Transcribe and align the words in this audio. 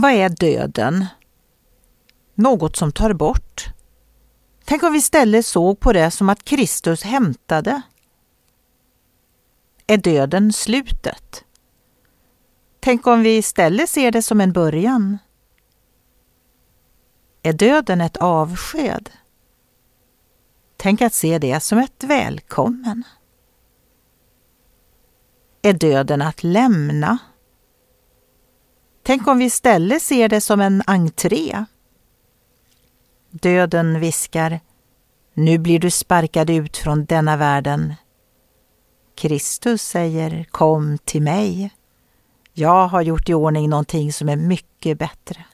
Vad 0.00 0.12
är 0.12 0.28
döden? 0.28 1.06
Något 2.34 2.76
som 2.76 2.92
tar 2.92 3.12
bort. 3.12 3.64
Tänk 4.64 4.82
om 4.82 4.92
vi 4.92 4.98
istället 4.98 5.46
såg 5.46 5.80
på 5.80 5.92
det 5.92 6.10
som 6.10 6.28
att 6.28 6.44
Kristus 6.44 7.02
hämtade. 7.02 7.82
Är 9.86 9.96
döden 9.96 10.52
slutet? 10.52 11.44
Tänk 12.80 13.06
om 13.06 13.22
vi 13.22 13.36
istället 13.36 13.90
ser 13.90 14.12
det 14.12 14.22
som 14.22 14.40
en 14.40 14.52
början. 14.52 15.18
Är 17.42 17.52
döden 17.52 18.00
ett 18.00 18.16
avsked? 18.16 19.10
Tänk 20.76 21.02
att 21.02 21.14
se 21.14 21.38
det 21.38 21.60
som 21.60 21.78
ett 21.78 22.04
välkommen. 22.04 23.04
Är 25.62 25.72
döden 25.72 26.22
att 26.22 26.42
lämna? 26.42 27.18
Tänk 29.10 29.26
om 29.26 29.38
vi 29.38 29.44
istället 29.44 30.02
ser 30.02 30.28
det 30.28 30.40
som 30.40 30.60
en 30.60 30.82
entré. 30.86 31.64
Döden 33.30 34.00
viskar, 34.00 34.60
nu 35.34 35.58
blir 35.58 35.78
du 35.78 35.90
sparkad 35.90 36.50
ut 36.50 36.76
från 36.76 37.04
denna 37.04 37.36
världen. 37.36 37.94
Kristus 39.14 39.82
säger, 39.82 40.44
kom 40.44 40.98
till 40.98 41.22
mig. 41.22 41.70
Jag 42.52 42.88
har 42.88 43.02
gjort 43.02 43.28
i 43.28 43.34
ordning 43.34 43.70
någonting 43.70 44.12
som 44.12 44.28
är 44.28 44.36
mycket 44.36 44.98
bättre. 44.98 45.44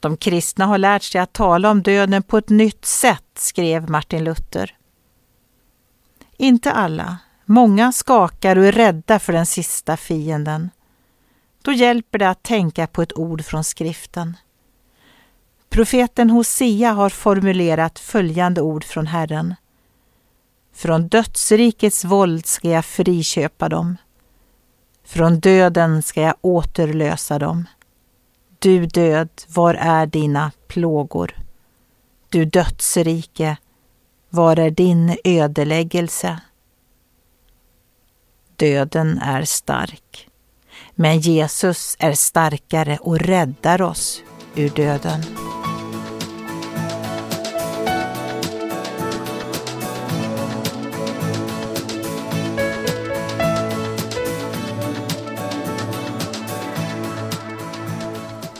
De 0.00 0.16
kristna 0.16 0.66
har 0.66 0.78
lärt 0.78 1.02
sig 1.02 1.20
att 1.20 1.32
tala 1.32 1.70
om 1.70 1.82
döden 1.82 2.22
på 2.22 2.38
ett 2.38 2.48
nytt 2.48 2.84
sätt, 2.84 3.30
skrev 3.34 3.90
Martin 3.90 4.24
Luther. 4.24 4.76
Inte 6.36 6.72
alla. 6.72 7.18
Många 7.44 7.92
skakar 7.92 8.56
och 8.56 8.66
är 8.66 8.72
rädda 8.72 9.18
för 9.18 9.32
den 9.32 9.46
sista 9.46 9.96
fienden. 9.96 10.70
Då 11.66 11.72
hjälper 11.72 12.18
det 12.18 12.30
att 12.30 12.42
tänka 12.42 12.86
på 12.86 13.02
ett 13.02 13.18
ord 13.18 13.44
från 13.44 13.64
skriften. 13.64 14.36
Profeten 15.68 16.30
Hosea 16.30 16.92
har 16.92 17.10
formulerat 17.10 17.98
följande 17.98 18.60
ord 18.60 18.84
från 18.84 19.06
Herren. 19.06 19.54
Från 20.72 21.08
dödsrikets 21.08 22.04
våld 22.04 22.46
ska 22.46 22.68
jag 22.70 22.84
friköpa 22.84 23.68
dem. 23.68 23.96
Från 25.04 25.40
döden 25.40 26.02
ska 26.02 26.22
jag 26.22 26.34
återlösa 26.40 27.38
dem. 27.38 27.64
Du 28.58 28.86
död, 28.86 29.28
var 29.48 29.74
är 29.74 30.06
dina 30.06 30.52
plågor? 30.66 31.36
Du 32.28 32.44
dödsrike, 32.44 33.56
var 34.28 34.58
är 34.58 34.70
din 34.70 35.16
ödeläggelse? 35.24 36.40
Döden 38.56 39.18
är 39.18 39.44
stark, 39.44 40.28
men 40.98 41.18
Jesus 41.20 41.96
är 41.98 42.12
starkare 42.12 42.98
och 43.00 43.18
räddar 43.18 43.82
oss 43.82 44.22
ur 44.54 44.68
döden. 44.68 45.22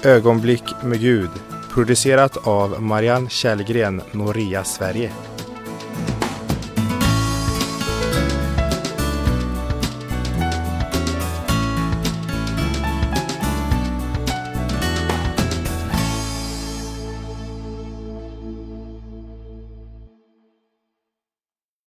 Ögonblick 0.03 0.65
med 0.83 1.01
Gud 1.01 1.31
producerat 1.77 2.47
av 2.47 2.83
Marianne 2.83 3.31
Källgren, 3.31 4.03
Noria 4.13 4.65
Sverige. 4.65 5.13